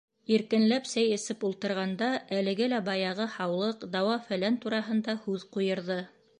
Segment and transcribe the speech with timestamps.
[0.35, 2.07] Иркенләп сәй эсеп ултырғанда,
[2.39, 6.03] әлеге лә баяғы һаулыҡ, дауа-фәлән тураһында һүҙ ҡуйырҙы.